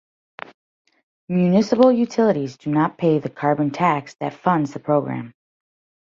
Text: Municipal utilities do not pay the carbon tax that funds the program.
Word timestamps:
Municipal 1.29 1.91
utilities 1.91 2.57
do 2.57 2.71
not 2.71 2.97
pay 2.97 3.19
the 3.19 3.29
carbon 3.29 3.69
tax 3.69 4.15
that 4.15 4.33
funds 4.33 4.73
the 4.73 4.79
program. 4.79 5.35